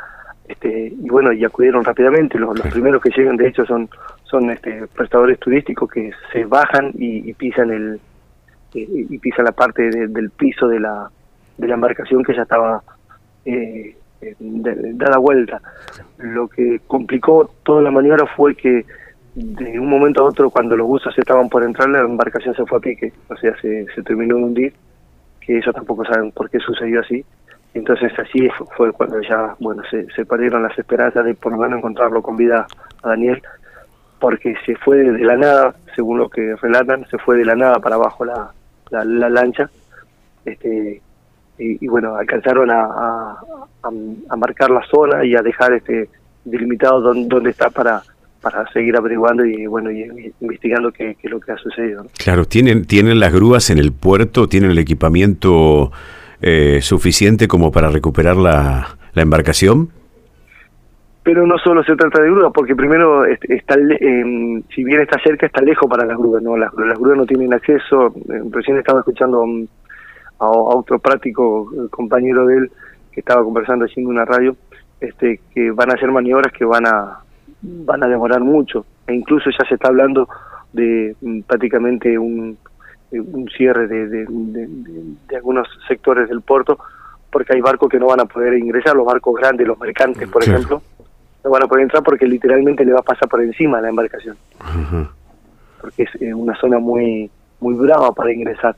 este, 0.48 0.94
y 0.98 1.08
bueno 1.10 1.30
y 1.32 1.44
acudieron 1.44 1.84
rápidamente 1.84 2.38
los, 2.38 2.58
primeros 2.60 3.02
que 3.02 3.10
llegan 3.10 3.36
de 3.36 3.48
hecho 3.48 3.66
son 3.66 3.90
son 4.24 4.50
este, 4.50 4.86
prestadores 4.94 5.38
turísticos 5.38 5.90
que 5.90 6.10
se 6.32 6.46
bajan 6.46 6.92
y, 6.94 7.34
pisan 7.34 7.70
el 7.70 8.00
eh, 8.74 8.88
y 8.88 9.18
pisan 9.18 9.44
la 9.44 9.52
parte 9.52 9.90
del 9.90 10.30
piso 10.30 10.68
de 10.68 10.80
la 10.80 11.10
de 11.58 11.68
la 11.68 11.74
embarcación 11.74 12.22
que 12.22 12.34
ya 12.34 12.42
estaba 12.42 12.82
eh, 13.44 13.96
dada 14.40 15.18
vuelta 15.18 15.60
lo 16.18 16.48
que 16.48 16.80
complicó 16.86 17.50
toda 17.62 17.82
la 17.82 17.90
maniobra 17.90 18.26
fue 18.26 18.54
que 18.54 18.84
de 19.36 19.78
un 19.78 19.88
momento 19.88 20.22
a 20.22 20.28
otro, 20.28 20.48
cuando 20.48 20.76
los 20.76 20.86
buzos 20.86 21.16
estaban 21.18 21.50
por 21.50 21.62
entrar, 21.62 21.90
la 21.90 22.00
embarcación 22.00 22.54
se 22.54 22.64
fue 22.64 22.78
a 22.78 22.80
pique, 22.80 23.12
o 23.28 23.36
sea, 23.36 23.54
se, 23.60 23.86
terminó 24.02 24.36
de 24.36 24.42
hundir, 24.42 24.74
que 25.40 25.58
ellos 25.58 25.74
tampoco 25.74 26.06
saben 26.06 26.32
por 26.32 26.48
qué 26.48 26.58
sucedió 26.58 27.00
así. 27.00 27.24
Entonces 27.74 28.10
así 28.18 28.48
fue 28.74 28.92
cuando 28.92 29.20
ya, 29.20 29.54
bueno, 29.60 29.82
se, 29.90 30.06
se 30.12 30.24
perdieron 30.24 30.62
las 30.62 30.78
esperanzas 30.78 31.22
de 31.26 31.34
por 31.34 31.52
lo 31.52 31.58
menos 31.58 31.78
encontrarlo 31.78 32.22
con 32.22 32.38
vida 32.38 32.66
a 33.02 33.08
Daniel, 33.10 33.42
porque 34.18 34.54
se 34.64 34.74
fue 34.76 34.96
de 34.96 35.24
la 35.24 35.36
nada, 35.36 35.74
según 35.94 36.18
lo 36.18 36.30
que 36.30 36.56
relatan, 36.56 37.04
se 37.10 37.18
fue 37.18 37.36
de 37.36 37.44
la 37.44 37.54
nada 37.54 37.78
para 37.78 37.96
abajo 37.96 38.24
la, 38.24 38.52
la, 38.90 39.28
lancha. 39.28 39.68
Este, 40.46 41.02
y, 41.58 41.86
bueno, 41.88 42.16
alcanzaron 42.16 42.70
a, 42.70 43.36
a, 43.82 44.36
marcar 44.36 44.70
la 44.70 44.82
zona 44.90 45.24
y 45.24 45.34
a 45.34 45.42
dejar 45.42 45.72
este 45.72 46.08
delimitado 46.44 47.00
dónde, 47.00 47.50
está 47.50 47.70
para 47.70 48.02
para 48.42 48.64
seguir 48.70 48.96
averiguando 48.96 49.44
y 49.44 49.66
bueno 49.66 49.90
y, 49.90 50.32
investigando 50.40 50.92
qué, 50.92 51.16
es 51.20 51.30
lo 51.30 51.40
que 51.40 51.52
ha 51.52 51.56
sucedido. 51.56 52.06
Claro, 52.16 52.44
tienen 52.44 52.84
tienen 52.84 53.18
las 53.18 53.32
grúas 53.32 53.70
en 53.70 53.78
el 53.78 53.92
puerto, 53.92 54.48
tienen 54.48 54.70
el 54.70 54.78
equipamiento 54.78 55.90
eh, 56.42 56.80
suficiente 56.82 57.48
como 57.48 57.72
para 57.72 57.88
recuperar 57.88 58.36
la, 58.36 58.96
la 59.14 59.22
embarcación 59.22 59.90
pero 61.26 61.44
no 61.44 61.58
solo 61.58 61.82
se 61.82 61.96
trata 61.96 62.22
de 62.22 62.30
grúas, 62.30 62.52
porque 62.54 62.76
primero 62.76 63.24
está, 63.24 63.74
eh, 63.74 64.62
si 64.72 64.84
bien 64.84 65.00
está 65.00 65.18
cerca, 65.24 65.46
está 65.46 65.60
lejos 65.60 65.90
para 65.90 66.06
las 66.06 66.16
grúas, 66.16 66.40
¿no? 66.40 66.56
Las, 66.56 66.72
grúas 66.72 67.16
no 67.16 67.26
tienen 67.26 67.52
acceso, 67.52 68.14
eh, 68.32 68.42
recién 68.52 68.78
estaba 68.78 69.00
escuchando 69.00 69.44
a, 70.38 70.48
otro 70.48 70.98
práctico 70.98 71.70
eh, 71.72 71.88
compañero 71.90 72.46
de 72.46 72.58
él 72.58 72.70
que 73.12 73.20
estaba 73.20 73.42
conversando 73.42 73.84
haciendo 73.84 74.10
una 74.10 74.24
radio, 74.24 74.56
este 75.00 75.40
que 75.54 75.70
van 75.70 75.90
a 75.90 75.94
hacer 75.94 76.10
maniobras 76.10 76.52
que 76.52 76.64
van 76.64 76.86
a 76.86 77.20
van 77.62 78.02
a 78.02 78.08
demorar 78.08 78.40
mucho, 78.40 78.84
e 79.06 79.14
incluso 79.14 79.50
ya 79.50 79.66
se 79.68 79.74
está 79.74 79.88
hablando 79.88 80.28
de 80.72 81.16
mm, 81.20 81.40
prácticamente 81.40 82.18
un, 82.18 82.56
un 83.10 83.48
cierre 83.56 83.86
de, 83.86 84.08
de, 84.08 85.36
algunos 85.36 85.66
sectores 85.88 86.28
del 86.28 86.42
puerto, 86.42 86.78
porque 87.30 87.54
hay 87.54 87.60
barcos 87.60 87.88
que 87.88 87.98
no 87.98 88.06
van 88.06 88.20
a 88.20 88.26
poder 88.26 88.54
ingresar, 88.58 88.94
los 88.94 89.06
barcos 89.06 89.34
grandes, 89.36 89.66
los 89.66 89.78
mercantes, 89.78 90.28
por 90.28 90.42
ejemplo, 90.42 90.82
no 91.42 91.50
van 91.50 91.62
a 91.62 91.66
poder 91.66 91.84
entrar 91.84 92.02
porque 92.02 92.26
literalmente 92.26 92.84
le 92.84 92.92
va 92.92 93.00
a 93.00 93.02
pasar 93.02 93.28
por 93.28 93.42
encima 93.42 93.80
la 93.80 93.88
embarcación. 93.88 94.36
Porque 95.80 96.02
es 96.02 96.10
eh, 96.20 96.34
una 96.34 96.54
zona 96.56 96.78
muy 96.78 97.30
muy 97.60 97.74
brava 97.74 98.12
para 98.12 98.32
ingresar. 98.32 98.76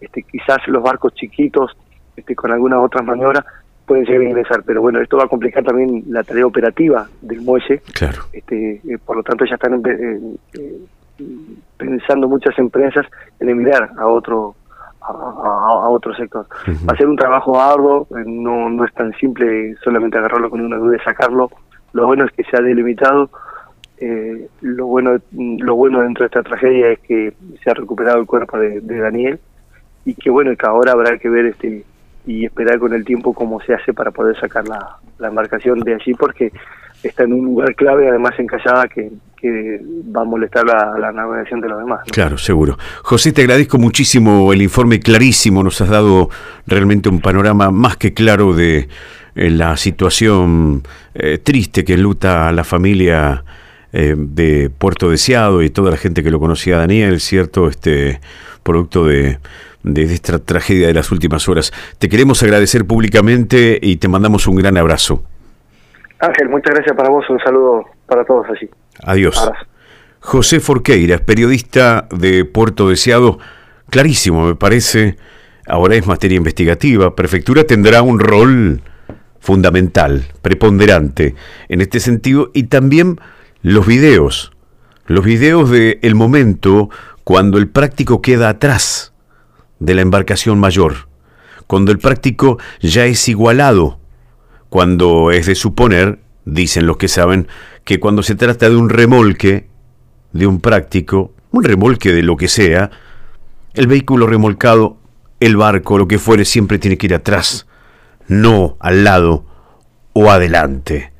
Este, 0.00 0.22
quizás 0.22 0.58
los 0.66 0.82
barcos 0.82 1.14
chiquitos, 1.14 1.76
este, 2.16 2.34
con 2.34 2.52
algunas 2.52 2.78
otras 2.80 3.04
maniobras, 3.04 3.44
pueden 3.86 4.04
llegar 4.04 4.20
a 4.20 4.24
ingresar, 4.24 4.62
pero 4.64 4.82
bueno, 4.82 5.00
esto 5.00 5.16
va 5.16 5.24
a 5.24 5.28
complicar 5.28 5.64
también 5.64 6.04
la 6.08 6.22
tarea 6.22 6.46
operativa 6.46 7.08
del 7.22 7.40
muelle. 7.40 7.80
Claro. 7.94 8.22
Este, 8.32 8.80
eh, 8.84 8.98
por 9.04 9.16
lo 9.16 9.22
tanto, 9.22 9.44
ya 9.44 9.54
están 9.54 9.82
eh, 9.86 10.78
pensando 11.76 12.28
muchas 12.28 12.58
empresas 12.58 13.06
en 13.40 13.48
emigrar 13.48 13.90
a 13.96 14.06
otro 14.06 14.54
a, 15.00 15.88
otro 15.88 16.14
sector. 16.14 16.46
Va 16.86 16.92
a 16.92 16.96
ser 16.96 17.06
un 17.06 17.16
trabajo 17.16 17.58
arduo, 17.58 18.06
no, 18.26 18.68
no 18.68 18.84
es 18.84 18.92
tan 18.92 19.12
simple 19.14 19.74
solamente 19.82 20.18
agarrarlo 20.18 20.50
con 20.50 20.60
una 20.60 20.76
duda 20.76 20.96
y 20.96 21.00
sacarlo 21.00 21.50
lo 21.92 22.06
bueno 22.06 22.24
es 22.24 22.32
que 22.32 22.44
se 22.44 22.56
ha 22.56 22.60
delimitado. 22.60 23.30
Eh, 24.00 24.48
lo 24.60 24.86
bueno 24.86 25.18
lo 25.32 25.74
bueno 25.74 26.02
dentro 26.02 26.22
de 26.22 26.26
esta 26.26 26.44
tragedia 26.44 26.92
es 26.92 27.00
que 27.00 27.32
se 27.62 27.70
ha 27.70 27.74
recuperado 27.74 28.20
el 28.20 28.26
cuerpo 28.26 28.56
de, 28.56 28.80
Daniel 28.80 29.40
y 30.08 30.14
que 30.14 30.30
bueno 30.30 30.56
que 30.56 30.66
ahora 30.66 30.92
habrá 30.92 31.18
que 31.18 31.28
ver 31.28 31.44
este 31.44 31.84
y 32.26 32.46
esperar 32.46 32.78
con 32.78 32.94
el 32.94 33.04
tiempo 33.04 33.34
cómo 33.34 33.60
se 33.60 33.74
hace 33.74 33.92
para 33.92 34.10
poder 34.10 34.38
sacar 34.40 34.64
la, 34.66 34.96
embarcación 35.26 35.80
de 35.80 35.94
allí 35.94 36.14
porque 36.14 36.50
está 37.02 37.24
en 37.24 37.34
un 37.34 37.44
lugar 37.44 37.74
clave 37.74 38.08
además 38.08 38.32
encallada 38.38 38.88
que, 38.88 39.10
que 39.36 39.80
va 40.14 40.22
a 40.22 40.24
molestar 40.24 40.64
la, 40.64 41.12
navegación 41.12 41.60
de 41.60 41.68
los 41.68 41.78
demás. 41.78 42.00
Claro, 42.10 42.38
seguro. 42.38 42.78
José, 43.02 43.32
te 43.32 43.42
agradezco 43.42 43.78
muchísimo 43.78 44.52
el 44.52 44.62
informe 44.62 44.98
clarísimo, 44.98 45.62
nos 45.62 45.80
has 45.82 45.90
dado 45.90 46.30
realmente 46.66 47.10
un 47.10 47.20
panorama 47.20 47.70
más 47.70 47.98
que 47.98 48.14
claro 48.14 48.54
de 48.54 48.88
la 49.34 49.76
situación 49.76 50.82
eh, 51.14 51.38
triste 51.38 51.84
que 51.84 51.94
enluta 51.94 52.48
a 52.48 52.52
la 52.52 52.64
familia 52.64 53.44
eh, 53.92 54.14
de 54.16 54.70
Puerto 54.70 55.10
Deseado 55.10 55.62
y 55.62 55.70
toda 55.70 55.90
la 55.90 55.96
gente 55.98 56.22
que 56.22 56.30
lo 56.30 56.40
conocía 56.40 56.78
Daniel, 56.78 57.20
¿cierto? 57.20 57.68
Este 57.68 58.20
producto 58.62 59.04
de, 59.06 59.38
de 59.94 60.04
esta 60.04 60.38
tragedia 60.38 60.86
de 60.86 60.94
las 60.94 61.10
últimas 61.10 61.48
horas. 61.48 61.72
Te 61.98 62.08
queremos 62.08 62.42
agradecer 62.42 62.86
públicamente 62.86 63.78
y 63.80 63.96
te 63.96 64.08
mandamos 64.08 64.46
un 64.46 64.56
gran 64.56 64.76
abrazo. 64.76 65.22
Ángel, 66.20 66.48
muchas 66.48 66.74
gracias 66.74 66.96
para 66.96 67.10
vos, 67.10 67.24
un 67.30 67.38
saludo 67.38 67.84
para 68.06 68.24
todos 68.24 68.46
allí. 68.50 68.68
Adiós. 69.04 69.50
José 70.20 70.60
Forqueira, 70.60 71.18
periodista 71.18 72.08
de 72.10 72.44
Puerto 72.44 72.88
Deseado, 72.88 73.38
clarísimo 73.88 74.46
me 74.46 74.56
parece, 74.56 75.16
ahora 75.66 75.94
es 75.94 76.06
materia 76.06 76.36
investigativa, 76.36 77.14
Prefectura 77.14 77.64
tendrá 77.64 78.02
un 78.02 78.18
rol 78.18 78.82
fundamental, 79.38 80.26
preponderante 80.42 81.36
en 81.68 81.80
este 81.80 82.00
sentido, 82.00 82.50
y 82.52 82.64
también 82.64 83.20
los 83.62 83.86
videos, 83.86 84.52
los 85.06 85.24
videos 85.24 85.70
del 85.70 86.00
el 86.02 86.14
momento 86.16 86.90
cuando 87.22 87.58
el 87.58 87.68
práctico 87.68 88.20
queda 88.20 88.48
atrás 88.48 89.12
de 89.78 89.94
la 89.94 90.02
embarcación 90.02 90.58
mayor, 90.58 91.08
cuando 91.66 91.92
el 91.92 91.98
práctico 91.98 92.58
ya 92.80 93.06
es 93.06 93.28
igualado, 93.28 93.98
cuando 94.68 95.30
es 95.30 95.46
de 95.46 95.54
suponer, 95.54 96.18
dicen 96.44 96.86
los 96.86 96.96
que 96.96 97.08
saben, 97.08 97.48
que 97.84 98.00
cuando 98.00 98.22
se 98.22 98.34
trata 98.34 98.68
de 98.68 98.76
un 98.76 98.88
remolque, 98.88 99.68
de 100.32 100.46
un 100.46 100.60
práctico, 100.60 101.32
un 101.50 101.64
remolque 101.64 102.12
de 102.12 102.22
lo 102.22 102.36
que 102.36 102.48
sea, 102.48 102.90
el 103.74 103.86
vehículo 103.86 104.26
remolcado, 104.26 104.98
el 105.40 105.56
barco, 105.56 105.98
lo 105.98 106.08
que 106.08 106.18
fuere, 106.18 106.44
siempre 106.44 106.78
tiene 106.78 106.98
que 106.98 107.06
ir 107.06 107.14
atrás 107.14 107.66
no 108.28 108.76
al 108.78 109.04
lado 109.04 109.44
o 110.12 110.30
adelante. 110.30 111.12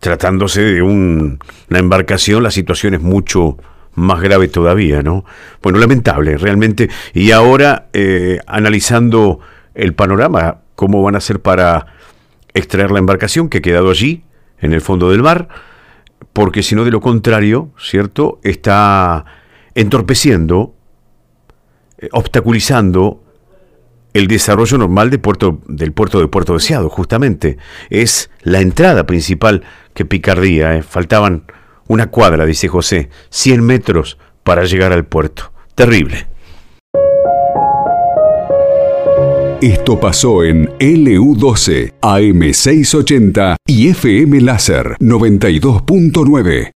Tratándose 0.00 0.62
de 0.62 0.82
una 0.82 1.38
embarcación, 1.70 2.42
la 2.42 2.50
situación 2.50 2.94
es 2.94 3.00
mucho 3.00 3.56
más 3.98 4.20
grave 4.20 4.48
todavía, 4.48 5.02
¿no? 5.02 5.24
Bueno, 5.62 5.78
lamentable, 5.78 6.38
realmente. 6.38 6.88
Y 7.12 7.32
ahora, 7.32 7.88
eh, 7.92 8.38
analizando 8.46 9.40
el 9.74 9.94
panorama, 9.94 10.58
cómo 10.74 11.02
van 11.02 11.14
a 11.14 11.18
hacer 11.18 11.40
para 11.40 11.86
extraer 12.54 12.90
la 12.90 12.98
embarcación 12.98 13.48
que 13.48 13.58
ha 13.58 13.62
quedado 13.62 13.90
allí, 13.90 14.24
en 14.60 14.72
el 14.72 14.80
fondo 14.80 15.10
del 15.10 15.22
mar, 15.22 15.48
porque 16.32 16.62
si 16.62 16.74
no, 16.74 16.84
de 16.84 16.90
lo 16.90 17.00
contrario, 17.00 17.70
¿cierto? 17.78 18.40
Está 18.42 19.24
entorpeciendo, 19.74 20.74
eh, 21.98 22.08
obstaculizando 22.12 23.22
el 24.14 24.26
desarrollo 24.26 24.78
normal 24.78 25.10
de 25.10 25.18
puerto, 25.18 25.60
del 25.66 25.92
puerto 25.92 26.20
de 26.20 26.28
Puerto 26.28 26.54
Deseado, 26.54 26.88
justamente. 26.88 27.58
Es 27.90 28.30
la 28.42 28.60
entrada 28.60 29.06
principal 29.06 29.62
que 29.94 30.04
picardía. 30.04 30.76
¿eh? 30.76 30.82
Faltaban 30.82 31.44
una 31.88 32.08
cuadra, 32.08 32.46
dice 32.46 32.68
José, 32.68 33.10
100 33.30 33.62
metros 33.62 34.18
para 34.44 34.64
llegar 34.64 34.92
al 34.92 35.04
puerto. 35.04 35.52
Terrible. 35.74 36.26
Esto 39.60 39.98
pasó 39.98 40.44
en 40.44 40.68
LU12, 40.78 41.94
AM680 42.00 43.56
y 43.66 43.88
FM 43.88 44.40
Láser 44.42 44.96
92.9. 45.00 46.66